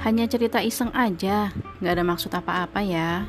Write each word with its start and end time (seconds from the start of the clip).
Hanya 0.00 0.24
cerita 0.24 0.64
iseng 0.64 0.88
aja, 0.96 1.52
gak 1.84 1.92
ada 1.92 2.00
maksud 2.00 2.32
apa-apa 2.32 2.80
ya. 2.80 3.28